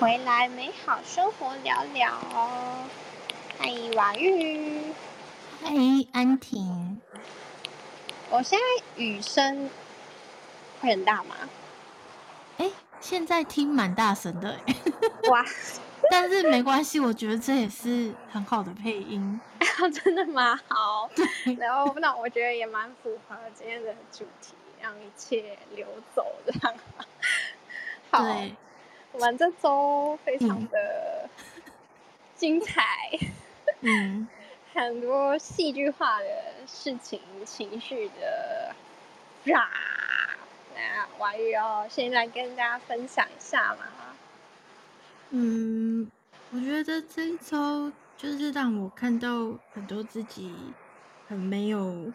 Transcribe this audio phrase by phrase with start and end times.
[0.00, 2.84] 回来美好生活聊聊哦。
[3.58, 4.80] 嗨，瓦遇。
[5.62, 5.70] 嗨，
[6.12, 6.98] 安婷。
[8.30, 9.68] 我现在雨声
[10.80, 11.36] 会很大吗？
[12.56, 14.58] 哎、欸，现在听蛮大声的。
[15.28, 15.44] 哇！
[16.10, 19.38] 但是没关系，我觉得这也是很好的配音。
[19.92, 21.10] 真的蛮好。
[21.58, 26.74] 然后那我觉得也蛮符合今天的主题，让一切流走这样。
[28.10, 28.22] 好。
[28.22, 28.54] 对
[29.14, 31.30] 我们这周非常的
[32.34, 32.82] 精彩，
[33.80, 34.26] 嗯，
[34.74, 36.26] 很多戏剧化的
[36.66, 38.74] 事情、情绪的，
[39.54, 39.70] 啊，
[40.74, 43.84] 那瓦遇哦，先来跟大家分享一下嘛。
[45.30, 46.10] 嗯，
[46.50, 50.52] 我觉得这一周就是让我看到很多自己
[51.28, 52.12] 很没有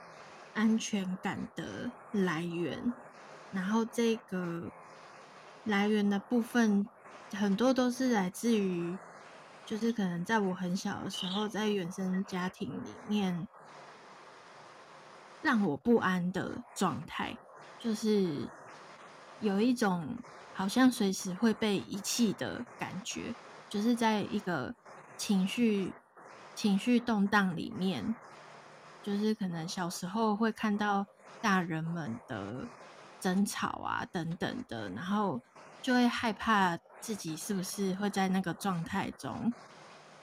[0.54, 2.92] 安全感的来源，
[3.54, 4.64] 然后这个。
[5.70, 6.88] 来源的部分
[7.32, 8.98] 很多都是来自于，
[9.68, 13.48] 就是可能在我很小的时候，在原生家庭里面
[15.44, 17.38] 让我不安的状态，
[17.78, 18.48] 就是
[19.42, 20.18] 有一种
[20.56, 23.36] 好像随时会被遗弃的感觉，
[23.70, 24.74] 就是在一个
[25.18, 25.94] 情绪
[26.56, 28.16] 情绪动荡里面，
[29.04, 31.06] 就是可能小时候会看到
[31.44, 32.66] 大人们的
[33.22, 35.40] 争吵啊等等的，然后。
[35.82, 39.52] 就会害怕自己是不是会在那个状态中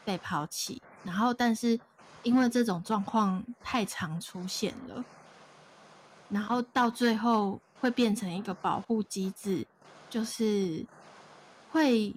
[0.05, 1.79] 被抛弃，然后但是
[2.23, 5.05] 因为这种状况太常出现了，
[6.29, 9.67] 然后到最后会变成一个保护机制，
[10.11, 10.85] 就是
[11.73, 12.15] 会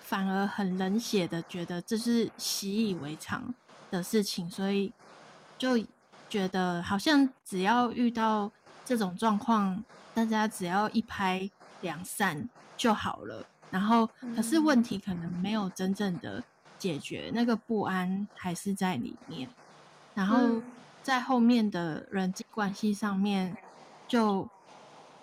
[0.00, 3.54] 反而很冷血的觉得这是习以为常
[3.90, 4.92] 的事情，所以
[5.56, 5.78] 就
[6.28, 8.50] 觉得好像只要遇到
[8.84, 11.48] 这种状况，大家只要一拍
[11.84, 12.48] 两善。
[12.76, 14.04] 就好了，然后
[14.34, 16.42] 可是问题可能没有真正的
[16.76, 19.48] 解决，那个不安还是在里面。
[20.12, 20.60] 然后
[21.04, 23.56] 在后面的人际关系上面，
[24.08, 24.48] 就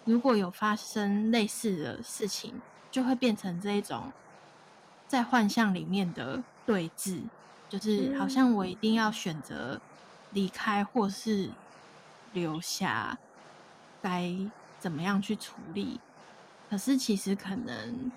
[0.06, 4.14] 如果有发生类似的事情，就会变成这一种
[5.10, 7.24] 在幻象里面的对峙，
[7.68, 9.82] 就是好像我一定要选择
[10.32, 11.50] 离开或是
[12.32, 13.18] 留下，
[14.02, 14.34] 该
[14.80, 16.00] 怎么样去处理？
[16.72, 18.10] 可是其实可能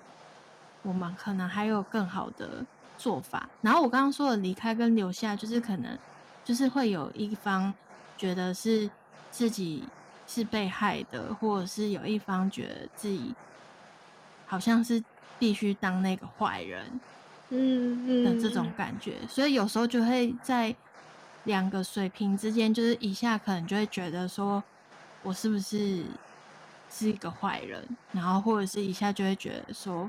[0.82, 2.64] 我们可能还有更好的
[2.96, 3.48] 做法。
[3.60, 5.98] 然后我刚刚说的离开跟留下，就是可能
[6.44, 7.74] 就是会有一方
[8.16, 8.88] 觉得是
[9.32, 9.82] 自己
[10.28, 13.34] 是被害的，或者是有一方觉得自己
[14.46, 15.02] 好像是
[15.36, 16.86] 必须当那个坏人，
[17.48, 19.16] 嗯嗯的这种感觉。
[19.28, 20.72] 所以有时候就会在
[21.42, 24.62] 两个水平之间，就是一下可能就会觉得说
[25.24, 26.04] 我是不是
[26.96, 30.08] 是一个坏人，然后或者是一下就会觉得说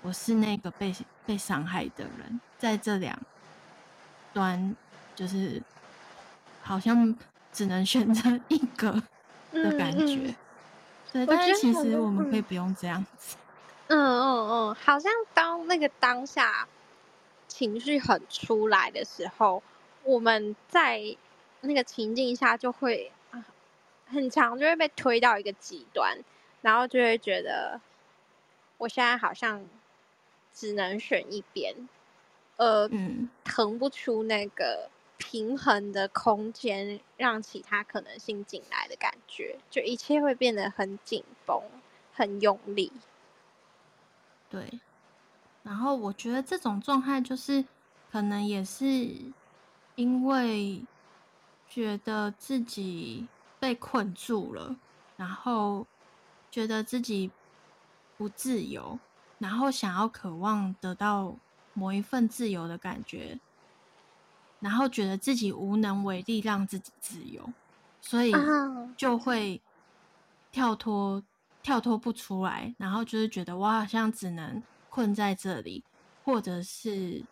[0.00, 0.94] 我是那个被
[1.26, 3.18] 被伤害的人，在这两
[4.32, 4.76] 端
[5.16, 5.60] 就是
[6.62, 7.12] 好像
[7.52, 8.92] 只能选择一个
[9.50, 10.14] 的感觉。
[10.14, 10.36] 嗯
[11.14, 13.36] 嗯、对，但是其实我们可以不用这样子。
[13.88, 16.68] 嗯嗯嗯，好像当那个当下
[17.48, 19.60] 情绪很出来的时候，
[20.04, 21.02] 我们在
[21.62, 23.10] 那个情境下就会。
[24.14, 26.16] 很长就会被推到一个极端，
[26.62, 27.80] 然后就会觉得
[28.78, 29.66] 我现在好像
[30.52, 31.74] 只能选一边，
[32.56, 32.88] 呃，
[33.42, 34.88] 腾不出那个
[35.18, 41.62] 平衡的空间，让其他可能性进来的感觉，就一切会变得很紧绷、
[42.14, 42.92] 很用力。
[44.48, 44.80] 对，
[45.62, 47.64] 然后我觉得这种状态就是
[48.10, 48.86] 可能也是
[49.96, 50.82] 因为
[51.68, 53.28] 觉得自己。
[53.64, 54.76] 被困住了，
[55.16, 55.86] 然后
[56.50, 57.30] 觉得自己
[58.18, 58.98] 不自由，
[59.38, 61.34] 然后想要渴望得到
[61.72, 63.40] 某一份自由的感觉，
[64.60, 67.54] 然后觉得自己无能为力让自己自由，
[68.02, 68.34] 所以
[68.98, 69.62] 就会
[70.52, 71.24] 跳脱
[71.62, 75.82] 跳脱不出来，然后就是觉得我好像只能困在这里，
[76.22, 77.24] 或者是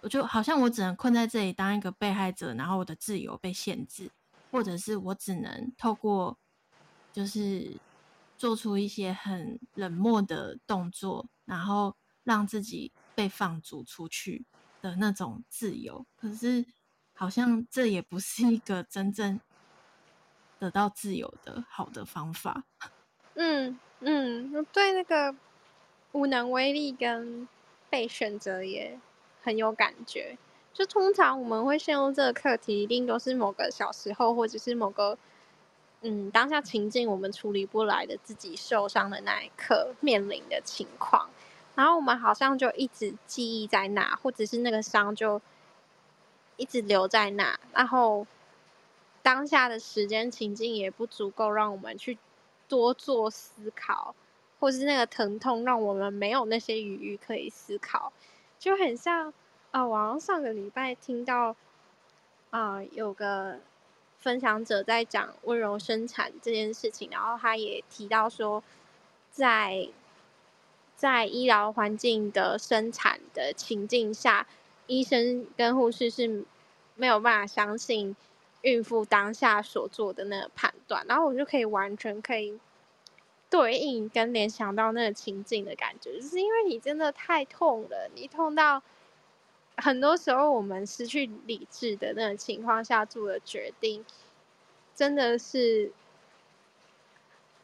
[0.00, 4.10] 我就好像我只能困在这里当一个被害者，然后我的自由被限制。
[4.52, 6.38] 或者是我只能透过，
[7.10, 7.80] 就是
[8.36, 14.44] 做出一些很冷漠的动作，然后让自己被放逐出去
[14.82, 16.06] 的那种自由。
[16.14, 16.66] 可是
[17.14, 19.40] 好像这也不是一个真正
[20.58, 22.64] 得到自由的好的方法。
[23.34, 25.34] 嗯嗯，对那个
[26.12, 27.48] 无能为力跟
[27.88, 29.00] 被选择也
[29.42, 30.36] 很有感觉。
[30.74, 35.18] 就通常我们会陷入这个课题，一定都是某个小时候，或者是某个
[36.00, 41.28] 嗯当下情境，我们处理不来的自己受伤的那一刻面临的情况。
[41.74, 45.40] 然后我们好像就一直记忆在那，或者是那个伤就
[46.56, 48.26] 一直留在那，然后
[49.22, 52.18] 当下的时间情境也不足够让我们去
[52.68, 54.14] 多做思考，
[54.60, 58.12] 或是那个疼痛让我们没有那些余裕可以思考，
[58.58, 59.32] 就很像
[59.72, 61.56] 啊，我上个礼拜听到
[62.50, 63.58] 啊、有个
[64.18, 68.62] 分享者在讲温柔生产这件事情，然后他也提到说
[69.30, 69.88] 在。
[70.94, 74.46] 在医疗环境的生产的情境下，
[74.86, 76.44] 医生跟护士是
[76.94, 78.14] 没有办法相信
[78.60, 82.56] 孕妇当下所做的那个判断，然后我就可以完全可以
[83.50, 88.80] 对应跟联想到那个情境的感觉，就是因为你真的太痛了，你痛到
[89.76, 94.04] 很多时候我们失去理智的那个情况下做的决定，
[94.94, 95.92] 真的是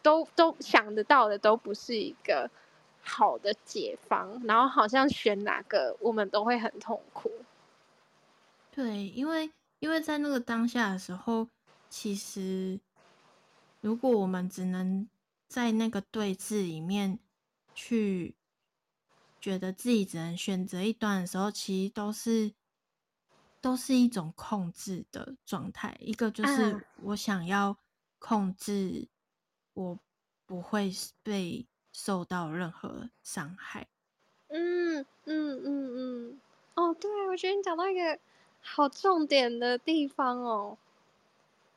[0.03, 2.51] 都都想得到的都不是一个。
[3.01, 7.33] 好的解方，然后好像选哪个，我们都会很痛苦。
[8.71, 11.49] 对，因为因为在那个当下的时候，
[11.89, 12.79] 其实
[13.81, 15.09] 如果我们只能
[15.47, 17.19] 在那个对峙里面
[17.75, 18.35] 去
[19.41, 22.53] 觉得自己只能选择一端的时候，其实都是
[23.61, 25.97] 都是一种控制的状态。
[26.01, 27.77] 一个就是我想要
[28.19, 29.09] 控制，
[29.75, 29.99] 我
[30.47, 30.93] 不会
[31.23, 31.67] 被。
[31.91, 33.89] 受到任何伤害。
[34.49, 36.41] 嗯嗯嗯嗯，
[36.75, 38.21] 哦，对，我觉得你讲到一个
[38.61, 40.79] 好重点的地方哦，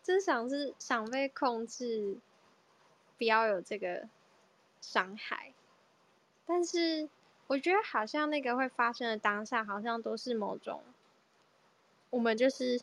[0.03, 2.19] 真想是想被控制，
[3.17, 4.07] 不要有这个
[4.79, 5.55] 伤害。
[6.45, 7.09] 但是
[7.51, 10.81] 我觉得好像那个会发生的当下，好像都是某种，
[12.09, 12.79] 我们就是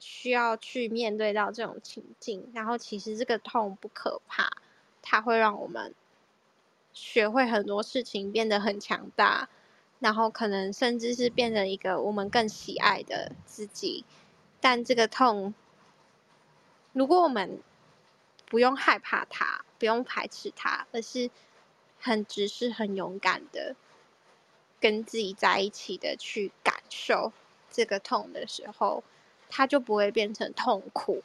[0.00, 4.50] 需要去面对到这种情境，然后其实这个痛不可怕，
[5.02, 5.94] 它会让我们。
[6.92, 9.48] 学会很多事情，变得很强大，
[10.00, 14.04] 然后可能甚至是变成一个我们更喜爱的自己。
[14.60, 15.54] 但这个痛，
[16.92, 17.60] 如果我们
[18.46, 21.30] 不用害怕它，不用排斥它，而是
[22.04, 23.74] 很直视、很勇敢的
[24.78, 27.32] 跟自己在一起的去感受
[27.70, 29.02] 这个痛的时候，
[29.48, 31.22] 它就不会变成痛苦，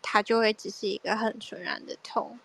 [0.00, 2.38] 它就会只是一个很纯然的痛。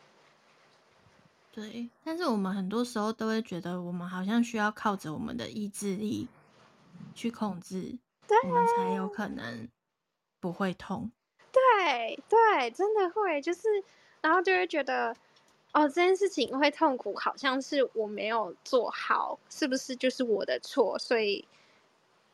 [1.53, 6.27] 对，但是我们很多时候都会觉得，我们好像需要靠着我们的意志力
[7.15, 7.97] 去控制，
[8.27, 9.69] 对，我们才有可能
[10.41, 11.09] 不会痛。
[11.53, 13.61] 对对，真的会，就是，
[14.19, 15.15] 然后就会觉得，
[15.73, 20.99] 哦，这件事情会痛苦，好像是我没有做好，是不是就是我的错？
[20.99, 21.47] 所以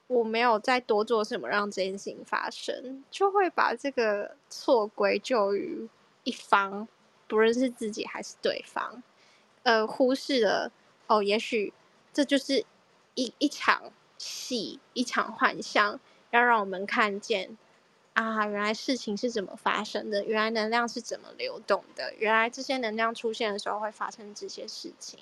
[0.08, 5.88] 我没有再多做什么让这件事情发生，就会把这个错归咎于
[6.24, 6.88] 一方。
[7.30, 9.04] 不论是自己还是对方，
[9.64, 10.72] 呃，忽视了
[11.08, 11.74] 哦，也许
[12.14, 12.66] 这就是
[13.16, 16.00] 一一场戏，一场幻象，
[16.32, 17.58] 要让我们看见
[18.18, 25.20] 啊，原来事情是怎么发生的，原来能量是怎么流动的，原来这些能量出现的时候会发生这些事情。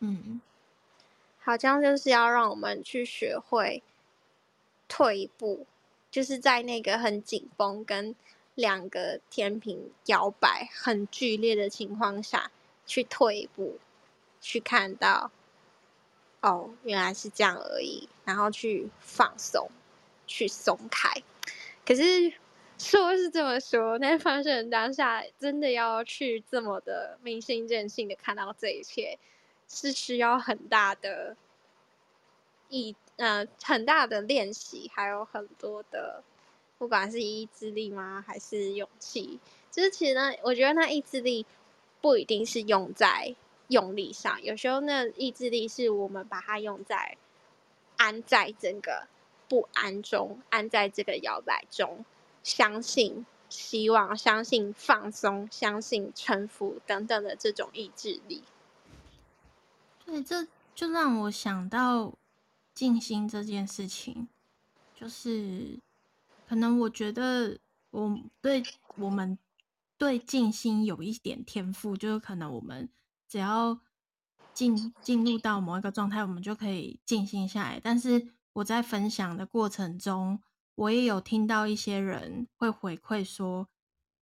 [0.00, 0.40] 嗯，
[1.38, 3.82] 好像就是要让我们去学会
[4.88, 5.66] 退一步，
[6.10, 8.14] 就是在那个很紧绷跟。
[8.54, 12.50] 两个天平摇摆很剧烈的情况下，
[12.86, 13.78] 去退一步，
[14.42, 15.30] 去看到，
[16.42, 19.70] 哦，原来是这样而已，然后去放松，
[20.26, 21.22] 去松开。
[21.84, 22.32] 可是
[22.78, 29.18] 说是这么说，但发生当下真的要去这么的明心见性的看到这一切，
[29.68, 31.36] 是需要很大的
[32.68, 36.22] 意，呃，很大的练习，还有很多的。
[36.78, 39.38] 不管是意志力吗，还是勇气，
[39.70, 41.46] 就是其实呢，我觉得那意志力
[42.00, 43.36] 不一定是用在
[43.68, 47.16] 用力上，有时候那意志力是我们把它用在
[47.98, 49.06] 安在整个
[49.52, 52.06] 不安中，安在这个摇摆中，
[52.42, 58.42] 相信、希望、相信、放松、相信、臣服等等的这种意志力。
[60.06, 62.14] 对，这就让我想到
[62.74, 64.26] 静心这件事情，
[64.94, 65.78] 就是。
[66.48, 67.58] 可能我觉得
[67.90, 68.62] 我对
[68.96, 69.38] 我们
[69.98, 72.88] 对静心有一点天赋，就是可能我们
[73.28, 73.78] 只要
[74.54, 77.78] 进进入到某一个状态，我们就可以静心下来。
[77.82, 80.42] 但是我在分享的过程中，
[80.74, 83.68] 我也有听到一些人会回馈说，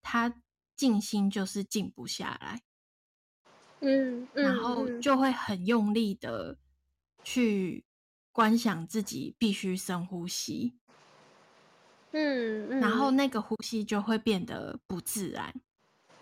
[0.03, 0.35] 他
[0.77, 2.63] 静心就是静不下来，
[3.81, 6.57] 嗯，然后就会很用力的
[7.23, 7.85] 去
[8.33, 10.75] 观想自己必须深呼吸。
[12.13, 15.55] 嗯，嗯，然后那个呼吸就会变得不自然，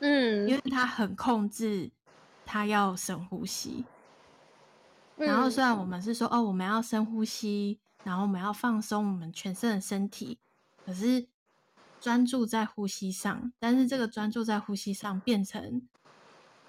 [0.00, 0.62] 嗯，因为。
[0.71, 1.91] 他很控制，
[2.45, 3.85] 他要深呼吸，
[5.17, 5.77] 然后虽然。
[5.77, 10.38] 我们是说哦，我们要深呼吸，然后我们要放松我们全身的身体，
[10.85, 11.26] 可是
[12.00, 15.83] 专注在呼吸上，但是这个专注在呼吸上变成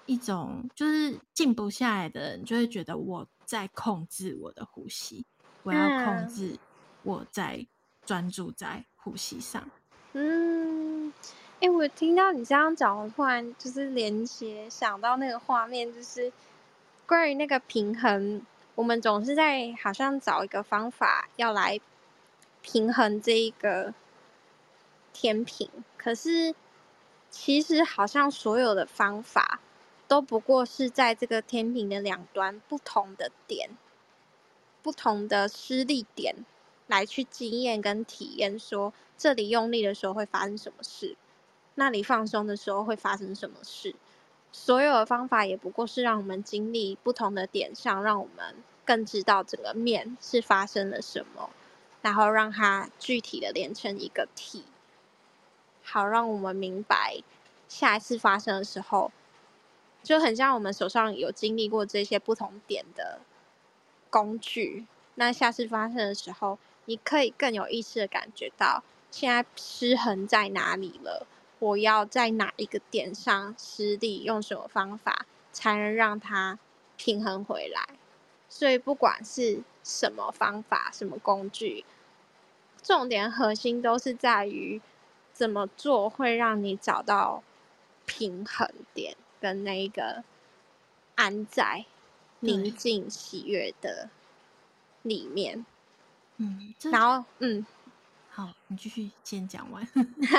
[0.06, 5.24] 一种就是静不下来的人就会觉得我在控制我的呼吸，
[5.62, 6.58] 我要控制
[7.02, 7.66] 我在
[8.04, 9.68] 专注在呼吸上。
[10.12, 11.12] 嗯，
[11.60, 16.32] 哎、欸，我听到你这样讲，我突然就是连接想到那个画面，就是。
[17.06, 18.40] 关于那个平衡，
[18.80, 21.78] 我们总是在好像找一个方法要来
[22.62, 23.92] 平衡这一个
[25.12, 25.68] 天平，
[25.98, 26.54] 可是
[27.28, 29.60] 其实好像所有的方法
[30.08, 33.68] 都不过是在这个天平的两端不同的点、
[34.82, 36.34] 不同的施力点
[36.86, 41.18] 来去经验跟体验，说这里用力的时候会发生什么事，
[41.74, 43.94] 那里放松的时候会发生什么事。
[44.52, 48.56] 所有的方法也不过是让我们经历不同的点上，让我们
[48.90, 51.50] 更知道整个面是发生了什么，
[52.02, 54.64] 然后让它具体的连成一个体，
[55.84, 57.22] 好让我们明白
[57.68, 59.12] 下一次发生的时候，
[60.02, 63.20] 就很像我们手上有经历过这些不同点的
[64.10, 68.82] 工具，那下次发生的时候，你可以更有意识的感觉到
[69.12, 71.28] 现在失衡在哪里了。
[71.60, 76.58] 我要在哪一个点上施力，用什么方法才能让它
[76.96, 77.99] 平衡回来？
[78.50, 81.86] 所以不管是什么方法、什么工具，
[82.82, 84.82] 重点核心都是在于
[85.32, 87.42] 怎么做会让你找到
[88.04, 90.22] 平衡点跟那个
[91.14, 91.86] 安在
[92.40, 94.10] 宁静喜悦的
[95.02, 95.64] 里面。
[96.36, 97.64] 嗯，然后嗯，
[98.28, 99.88] 好，你继续先讲完。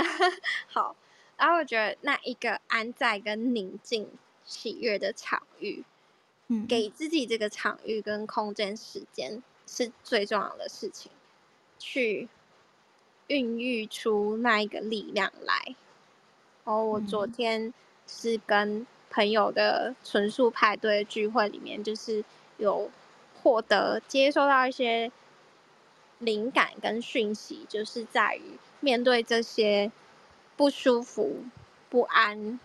[0.68, 0.96] 好。
[1.38, 4.08] 然后我觉得那一个安在跟宁静、
[4.46, 5.84] 喜悦的场域，
[6.52, 11.10] 嗯，给自己这个场域跟空间、时间是最重要的事情，
[11.80, 12.28] 去
[13.28, 15.76] 孕育出那一个力量来。
[16.66, 17.74] 哦，我昨天
[18.06, 22.24] 是跟朋友的纯素派对聚会里面，就是
[22.58, 22.92] 有
[23.42, 25.12] 获得、接收到一些
[26.20, 29.92] 灵感跟讯息，就是在于面对这些。
[30.58, 31.46] 不舒服、
[31.90, 32.60] 不安、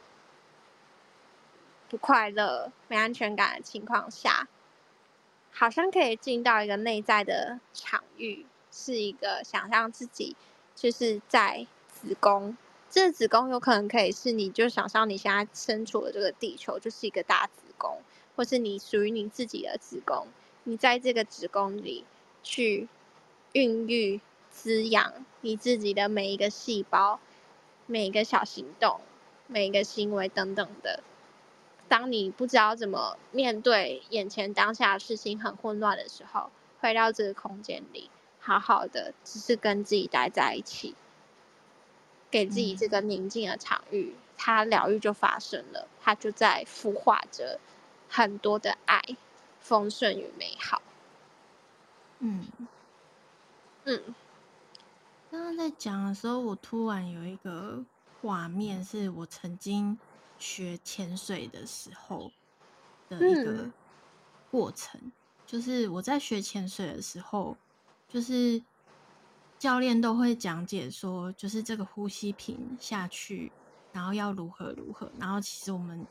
[1.89, 4.49] 不快乐、没安全感的情况下，
[5.53, 10.37] 好像可以进到一个内在的场域，是一个想象自己
[10.75, 12.57] 就是在子宫。
[12.91, 17.99] 这个子宫有可能可以是你，就想象你现在身处的这个地球就是一个大子宫，
[18.35, 20.27] 或是你属于你自己的子宫。
[20.65, 22.05] 你在这个子宫里
[22.43, 22.89] 去
[23.53, 27.21] 孕育、滋养你自己的每一个细胞。
[27.89, 29.01] 每一个小行动，
[29.47, 31.05] 每一个行为等等的，
[31.89, 36.51] 当你不知道怎么面对眼前当下的事情很混乱的时候，
[36.81, 40.95] 回到这个空间里，好好的，只是跟自己待在一起，
[42.31, 47.61] 给自己这个宁静的场域，它疗愈就发生了，它就在孵化着
[48.09, 49.03] 很多的爱、
[49.61, 50.83] 丰盛与美好。
[52.19, 52.47] 嗯
[53.85, 54.03] 嗯。
[55.31, 57.85] 刚刚在讲的时候，我突然有一个
[58.21, 59.99] 画面，是我曾经
[60.39, 62.31] 学潜水的时候
[63.09, 63.71] 的一个
[64.51, 65.01] 过程。
[65.03, 65.13] 嗯、
[65.47, 67.57] 就是我在学潜水的时候，
[68.09, 68.63] 就是
[69.59, 73.53] 教练都会讲解说，就是这个呼吸瓶下去，
[73.93, 75.11] 然后要如何如何。
[75.19, 76.07] 然后其实我们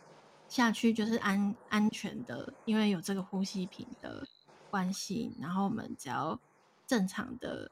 [0.47, 4.27] 下去就是安安全的，因为有这个呼吸瓶的
[4.69, 5.31] 关系。
[5.39, 6.39] 然后我们只要
[6.85, 7.71] 正常的。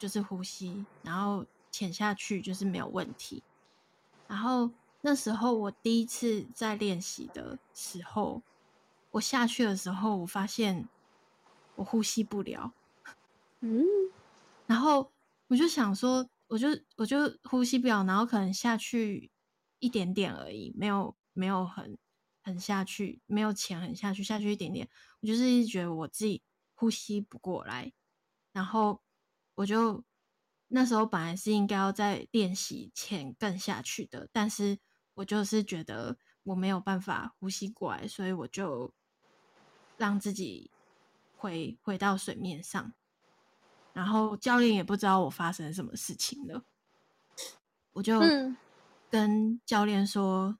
[0.00, 3.42] 就是呼吸，然后潜下去就是没有问题。
[4.26, 4.70] 然后
[5.02, 8.42] 那时候我第一次在练习的时候，
[9.10, 10.88] 我下去的时候，我发现
[11.76, 12.72] 我呼吸不了。
[13.60, 13.84] 嗯，
[14.66, 15.12] 然后
[15.48, 19.30] 我就想说，我就我就呼吸不了，然后可能下去
[19.78, 21.98] 一点点而已，没有没有很
[22.42, 24.88] 很下去，没有潜很下去，下去一点点。
[25.20, 26.42] 我就是一直觉得我自己
[26.74, 27.92] 呼吸不过来，
[28.52, 29.00] 然后。
[29.56, 30.02] 我就
[30.68, 34.78] 那时候本来是应该要在练习前更下去的，但是
[35.20, 38.90] 我就是觉得我没有办法呼吸过来，所以我就
[39.98, 40.70] 让自己
[41.36, 42.90] 回回到水面上，
[43.92, 46.64] 然后教练也不知道我发生什么事情了，
[47.92, 48.18] 我就
[49.10, 50.56] 跟教练说：“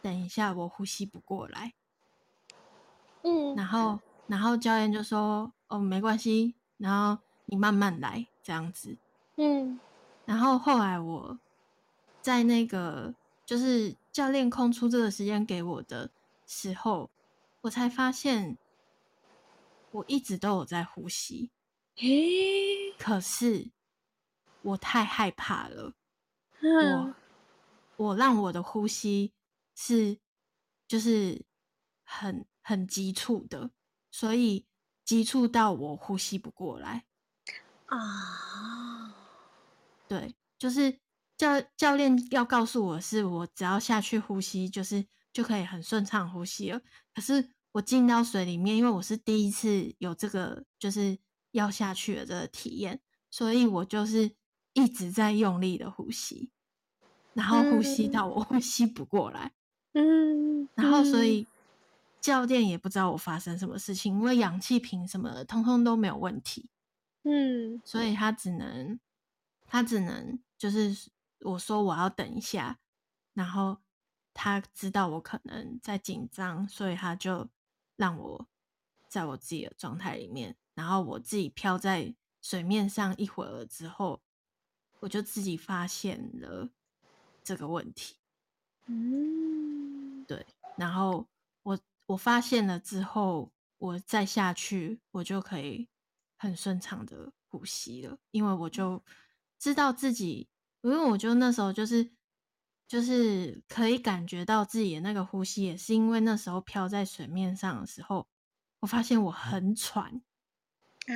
[0.00, 1.74] 等一下，我呼吸不过来。”
[3.22, 7.22] 嗯，然后然后教练就说：“哦，没关系。”然后。
[7.50, 8.98] 你慢慢来，这样子。
[9.36, 9.80] 嗯，
[10.26, 11.38] 然后后来我
[12.20, 13.14] 在那个
[13.48, 16.10] 就是教练空出这个时间给我的
[16.46, 17.10] 时候，
[17.62, 18.58] 我才发现
[19.90, 21.50] 我一直都有在呼吸，
[21.96, 23.70] 诶，可是
[24.60, 25.94] 我太害怕了，
[26.60, 27.14] 嗯、
[27.96, 29.32] 我我让我的呼吸
[29.74, 30.18] 是
[30.86, 31.42] 就是
[32.04, 33.70] 很很急促的，
[34.10, 34.66] 所以
[35.06, 37.06] 急促到我呼吸不过来。
[37.86, 39.16] 啊，
[40.06, 41.00] 对，就是
[41.38, 46.82] 教教练要告诉我是我只要下去呼吸，就是就可以很顺畅呼吸了，
[47.14, 47.48] 可是。
[47.72, 51.16] 我进到水里面，因为我是第一次有这个就是
[51.52, 52.98] 要下去的这个体验，
[53.30, 54.32] 所以我就是
[54.72, 56.50] 一直在用力的呼吸，
[57.34, 59.52] 然后呼吸到我 呼吸不过来，
[59.92, 61.46] 嗯，然后所以
[62.20, 66.68] 教练也不知道我发生什么事情，因为氧气瓶什么的通通都没有问题，
[67.24, 68.98] 嗯，所以他只能
[69.68, 70.96] 他只能就是
[71.40, 72.78] 我说我要等一下，
[73.34, 73.78] 然后
[74.32, 77.48] 他知道我可能在紧张，所以他就。
[77.98, 78.46] 让我
[79.08, 84.22] 在我自己的状态里面，然后我自己漂在水面上一会儿之后，
[85.00, 86.70] 我就自己发现了
[87.42, 88.14] 这个问题。
[88.86, 91.26] 嗯，对，然后
[91.64, 91.76] 我
[92.06, 95.88] 我发现了之后，我再下去，我就可以
[96.36, 99.02] 很顺畅的呼吸了，因为我就
[99.58, 100.48] 知道自己，
[100.82, 102.10] 因为我就那时候就是。
[102.90, 108.26] 就是可以感觉到自己的那个呼吸，也是因为那时候飘在水面上的时候，
[108.80, 110.22] 我发现我很喘
[111.06, 111.12] 啊，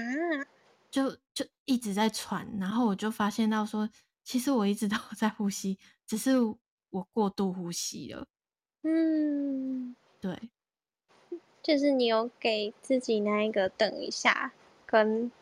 [0.91, 3.89] 就就一直在喘，然后我就发现到说，
[4.23, 6.33] 其实我一直都在呼吸，只是
[6.91, 8.27] 我过度呼吸了。
[8.83, 10.51] 嗯，对，
[11.65, 14.53] 就是你有给自己那一个等一下，
[14.85, 15.33] 跟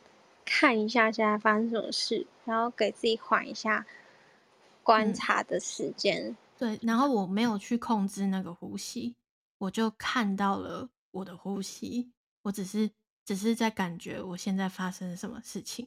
[0.44, 3.84] 看一下现在发生什么事，然后给自己缓一下。
[4.90, 9.14] 观察的时间、嗯，对，然后我没有去控制那个呼吸，
[9.56, 12.10] 我就看到了我的呼吸，
[12.42, 12.90] 我只是
[13.24, 15.86] 只是在感觉我现在发生什么事情，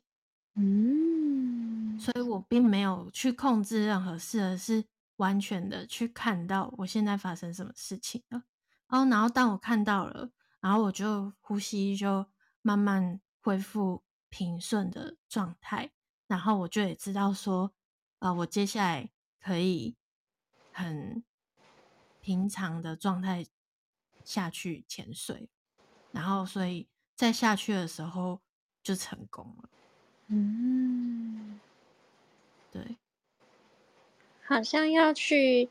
[0.56, 4.86] 嗯，所以我并没有去控制任何事，而是
[5.18, 8.44] 完全的去看到我现在发生什么事情了。
[8.88, 10.30] 然后，然后当我看到了，
[10.62, 12.26] 然后我就呼吸就
[12.62, 15.92] 慢慢恢复平顺的状态，
[16.26, 17.74] 然后我就也知道说。
[18.24, 19.10] 啊、呃，我接下来
[19.42, 19.98] 可以
[20.72, 21.22] 很
[22.22, 23.46] 平常的状态
[24.24, 25.50] 下去潜水，
[26.14, 28.40] 然后所以再下去的时候
[28.82, 29.70] 就成功了。
[30.28, 31.60] 嗯，
[32.72, 32.96] 对，
[34.46, 35.70] 好像要去，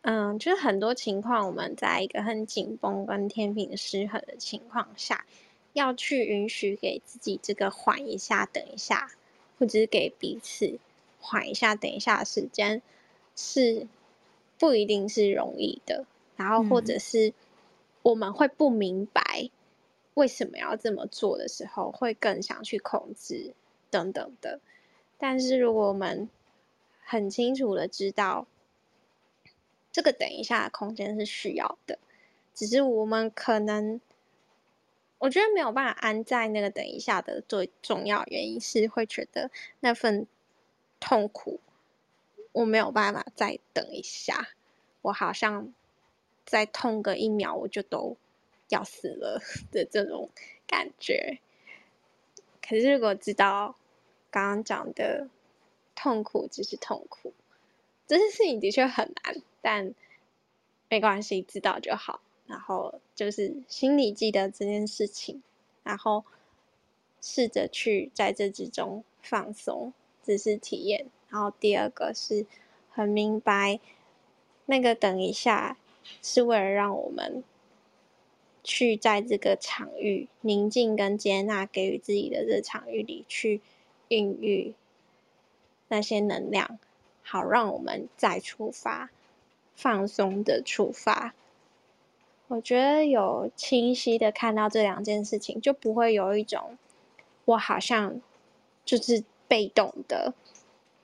[0.00, 5.24] 嗯，就是很多情况，我们在一个很紧绷跟天平失衡的情况下，
[5.74, 9.12] 要去允许给自己这个缓一下、等一下，
[9.60, 10.80] 或者是给彼此。
[11.20, 12.82] 缓一下，等一下，时间
[13.36, 13.86] 是
[14.58, 16.06] 不一定是容易的。
[16.36, 17.34] 然后，或者是
[18.02, 19.50] 我们会不明白
[20.14, 23.52] 为什么要这么做的时候，会更想去控制
[23.90, 24.60] 等等的。
[25.18, 26.30] 但是，如果我们
[27.04, 28.46] 很清楚的知道
[29.92, 31.98] 这个等一下的空间是需要的，
[32.54, 34.00] 只是我们可能
[35.18, 40.26] 我觉得没有办法安在那个等一下的最重要原因是会觉得那份。
[41.00, 41.58] 痛苦，
[42.52, 44.50] 我没有办法再等一下，
[45.02, 45.72] 我好像
[46.44, 48.16] 再痛个一秒，我就都
[48.68, 50.30] 要死了的这种
[50.66, 51.40] 感觉。
[52.62, 53.74] 可是如果知道
[54.30, 55.28] 刚刚讲的
[55.96, 57.32] 痛苦只是痛苦，
[58.06, 59.94] 这件事情的确很难，但
[60.88, 62.20] 没关系，知道就好。
[62.46, 65.40] 然后就是心里记得这件事情，
[65.84, 66.24] 然后
[67.20, 69.92] 试着去在这之中放松。
[70.22, 72.46] 只是体验，然后第二个是
[72.90, 73.80] 很明白，
[74.66, 75.76] 那个等一下
[76.22, 77.42] 是为了让我们
[78.62, 83.60] 去在这个场域宁静跟接纳，给予自己的这场域里去
[84.08, 84.74] 孕育
[85.88, 86.78] 那些能量，
[87.22, 89.10] 好让我们再出发，
[89.74, 91.34] 放松的出发。
[92.48, 96.76] 我觉得有清晰的看到这两件事情，就不会有一种
[97.46, 98.20] 我好像
[98.84, 99.24] 就是。
[99.50, 100.32] 被动的，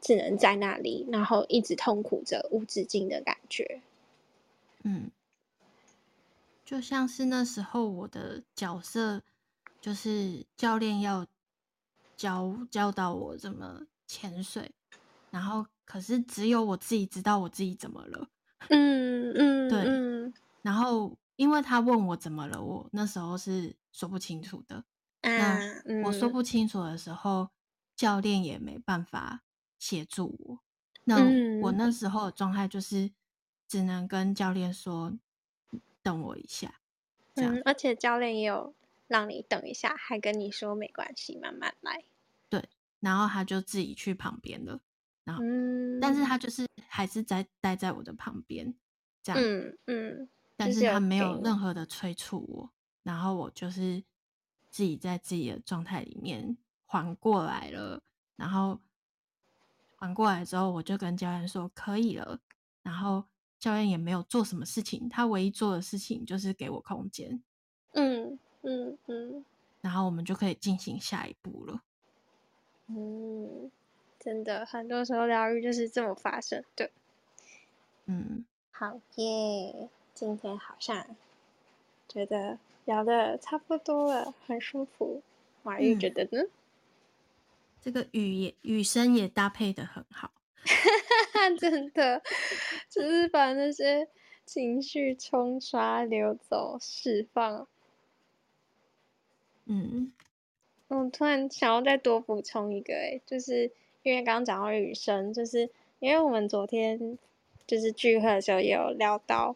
[0.00, 3.82] 只能在那里，然后一直痛苦着无止境的感觉。
[4.84, 5.10] 嗯，
[6.64, 9.20] 就像是那时候我的角色，
[9.80, 11.26] 就是教练要
[12.16, 14.70] 教教导我怎么潜水，
[15.32, 18.28] 然后可是只有我自己知道我自己怎么了。
[18.68, 19.80] 嗯嗯，对。
[19.88, 20.32] 嗯，
[20.62, 24.76] 然后因为他问我怎么了，我那时候是说不清楚的。
[25.22, 27.48] 啊，那我说不清楚的时候。
[27.96, 29.42] 教练也没办法
[29.78, 30.60] 协助我，
[31.04, 31.16] 那
[31.62, 33.10] 我那时候的状态就是
[33.66, 35.18] 只能跟教练说，
[36.02, 36.80] 等我一下，
[37.34, 37.56] 这样。
[37.56, 38.74] 嗯，而且教练也有
[39.08, 42.04] 让你等一下，还跟你说没关系，慢慢来。
[42.48, 42.68] 对，
[43.00, 44.80] 然后他就自己去旁边了。
[45.24, 48.74] 然后，嗯，但是他就是还是在待在我的旁边，
[49.22, 50.28] 这样，嗯嗯。
[50.58, 54.02] 但是他没有任何的催促我，然后我就是
[54.70, 56.56] 自己在自己的状态里面
[56.86, 58.00] 缓过来了，
[58.36, 58.80] 然后
[59.96, 62.38] 缓过来之后，我就跟教练说可以了，
[62.82, 63.24] 然后
[63.58, 67.42] 教练也没有做什么事情，他唯一做的事情就是给我空间，
[67.92, 69.44] 嗯嗯嗯，
[69.80, 71.82] 然后我们就可以进行下一步了。
[72.86, 73.70] 嗯，
[74.20, 76.90] 真的，很多时候疗愈就是这么发生的。
[78.04, 79.88] 嗯，好耶。
[80.14, 81.04] 今天好像
[82.08, 85.20] 觉得聊的差不多了，很舒服。
[85.62, 86.40] 马玉觉得呢？
[86.42, 86.50] 嗯、
[87.86, 90.32] 这个雨也雨声也搭配的很好，
[91.60, 92.20] 真的，
[92.90, 94.08] 就是把那些
[94.44, 97.68] 情绪冲刷、流走、释放。
[99.66, 100.12] 嗯，
[100.88, 103.70] 我突然想要再多补充一个，哎，就是
[104.02, 105.70] 因为刚刚讲到雨声，就是
[106.00, 107.16] 因为我们昨天
[107.68, 109.54] 就是聚会的时候也有聊到。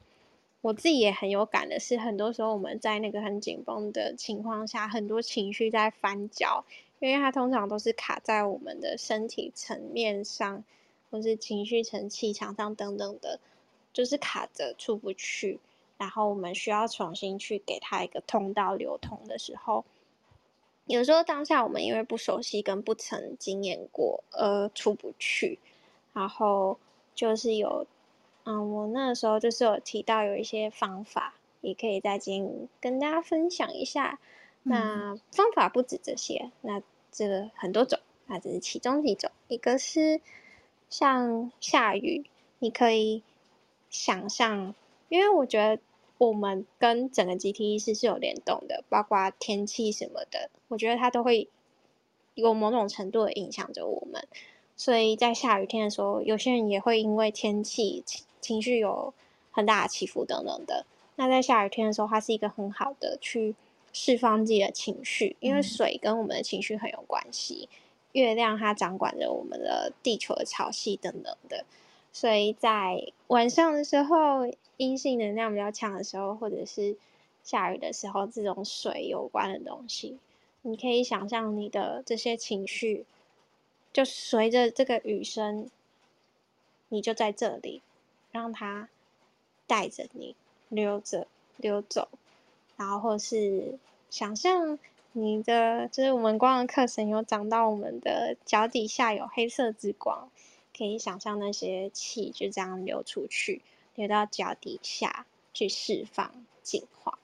[0.61, 6.65] 我自己也很有感的是，很多时候我们在那个很紧绷的情况下，很多情绪在翻搅，
[7.01, 10.63] 因为它通常都是卡在我们的身体层面上，
[11.11, 13.41] 或是情绪层、气场上等等的，
[13.93, 15.59] 就是卡着出不去。
[15.99, 19.85] 然后我们需要重新去给它一个通道流通的时候，
[20.87, 25.59] 有时候当下我们因为不熟悉跟不曾经验过而出不去，
[26.13, 26.79] 然后
[27.15, 27.87] 就是有。
[28.45, 34.19] 嗯，我那个时候就是有提到有一些方法，也可以在今天跟大家分享一下。
[34.63, 39.31] 那方法不止这些，那这个很多种，那只是其中几种。
[39.49, 40.21] 一个是
[40.89, 42.25] 像下雨，
[42.59, 43.23] 你可以
[43.91, 44.75] 想象，
[45.09, 45.83] 因为我觉得
[46.19, 51.49] 我们跟整个集体意识是有联动的，包括天气什么的，我觉得它都会
[52.35, 54.27] 有某种程度的影响着我们。
[54.77, 58.05] 所以在下雨天的时候，有些人也会因为天气。
[58.41, 59.13] 情绪有
[59.53, 63.55] 很大的起伏等等的，那在下雨天的时候，它是一个很好的去
[63.93, 67.69] 释放自己的情绪，因为水跟我们的情绪很有关系。
[68.13, 71.65] 月亮它掌管着我们的地球的潮汐等等的，
[72.13, 76.97] 所以在晚上的时候，阴性能量比较强的时候，或者是
[77.43, 80.19] 下雨的时候，这种水有关的东西，
[80.63, 83.05] 你可以想象你的这些情绪，
[83.93, 85.71] 就随着这个雨声，
[86.89, 87.83] 你就在这里。
[88.33, 88.89] 让它
[89.67, 90.37] 带着你
[90.69, 91.27] 溜着
[91.57, 92.09] 溜走，
[92.81, 94.79] 然后或是想象
[95.13, 100.31] 你的，就是我们光的课程有讲到我们的脚底下有黑色之光，
[100.75, 103.61] 可以想象那些气就这样流出去，
[103.97, 107.19] 流到脚底下去释放净化。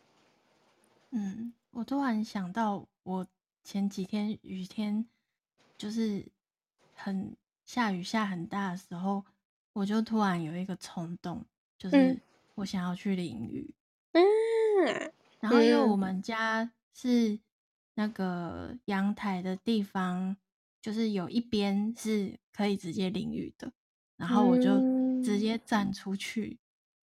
[1.09, 3.27] 嗯，我突然想到，我
[3.65, 5.07] 前几天雨天
[5.79, 6.27] 就是
[6.93, 9.25] 很下雨下很大的时候。
[9.73, 11.45] 我就突然有一个冲动，
[11.77, 12.19] 就是
[12.55, 13.75] 我想要去淋雨。
[14.13, 17.39] 嗯，然后因为我们家是
[17.95, 20.37] 那个阳台的地方，
[20.81, 23.73] 就是有一边是可以直接淋雨的，
[24.17, 24.81] 然后我就
[25.23, 26.59] 直接站出去，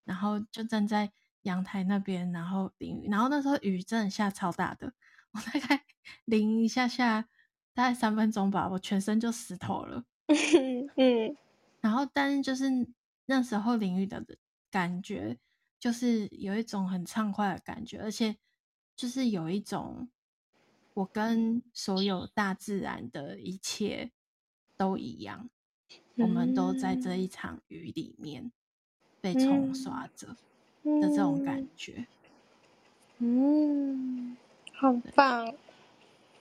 [0.05, 1.11] 然后就站在
[1.43, 3.09] 阳台那边，然后淋雨。
[3.11, 4.93] 然后那时候雨真的下超大的，
[5.33, 5.85] 我大概
[6.27, 7.29] 淋一下下，
[7.75, 10.05] 大概三分钟吧，我全身就湿透了。
[10.97, 11.37] 嗯。
[11.81, 12.69] 然后，但是就是
[13.27, 14.25] 那时候淋雨的
[14.71, 15.39] 感觉，
[15.79, 18.37] 就是有一种很畅快的感觉，而且
[18.97, 20.09] 就是有一种
[20.95, 24.11] 我跟所有大自然的一切
[24.77, 25.49] 都一样，
[26.17, 28.51] 我们都在这一场雨里面
[29.21, 30.37] 被冲刷着
[30.85, 32.07] 的这种感觉。
[33.19, 34.37] 嗯，
[34.73, 35.55] 好棒，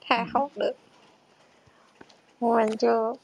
[0.00, 0.76] 太好了，
[2.38, 3.18] 我们就。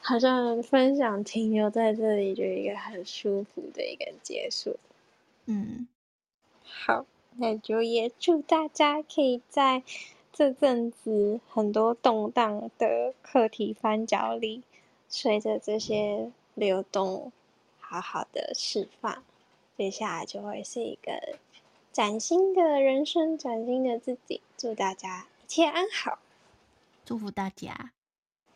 [0.00, 4.78] 好像分享停留在这里，就一个很舒服的一个结束。
[5.48, 5.88] 嗯，
[6.62, 7.06] 好，
[7.36, 9.82] 那就也祝大家可以在
[10.30, 14.62] 这阵子很多动荡的课题翻搅里，
[15.08, 17.32] 随着这些流动，
[17.80, 19.24] 好好的释放。
[19.76, 21.38] 接下来就会是一个
[21.92, 24.42] 崭新的人生，崭新的自己。
[24.56, 26.18] 祝大家一切安好，
[27.04, 27.92] 祝福大家。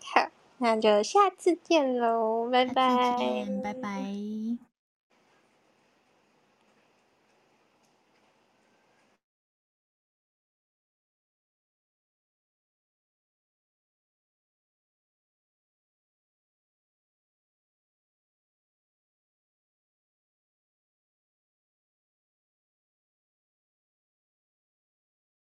[0.00, 0.28] 好。
[0.58, 3.16] 那就下次见喽，拜拜。
[3.64, 4.71] 拜拜。